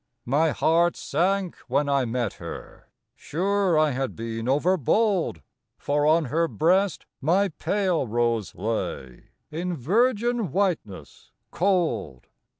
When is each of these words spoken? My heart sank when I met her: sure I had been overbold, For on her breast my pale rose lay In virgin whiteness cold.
My 0.25 0.49
heart 0.49 0.97
sank 0.97 1.57
when 1.67 1.87
I 1.87 2.05
met 2.05 2.33
her: 2.41 2.89
sure 3.13 3.77
I 3.77 3.91
had 3.91 4.15
been 4.15 4.47
overbold, 4.49 5.43
For 5.77 6.07
on 6.07 6.25
her 6.25 6.47
breast 6.47 7.05
my 7.21 7.49
pale 7.49 8.07
rose 8.07 8.55
lay 8.55 9.25
In 9.51 9.77
virgin 9.77 10.51
whiteness 10.51 11.31
cold. 11.51 12.25